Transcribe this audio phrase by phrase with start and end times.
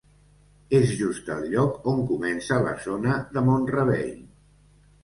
[0.77, 4.15] És just el lloc on comença la zona de Mont-rebei.